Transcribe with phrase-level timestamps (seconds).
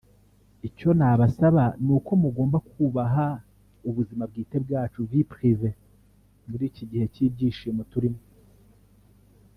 [0.67, 3.27] Icyo nabasaba ni uko mugomba kubaha
[3.89, 5.79] ubuzima bwite bwacu (vie privée)
[6.49, 8.21] muri iki gihe cy’ibyishimo turimo